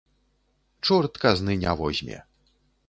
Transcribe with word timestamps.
Чорт 0.85 1.13
казны 1.27 1.53
не 1.67 1.73
возьме. 1.83 2.19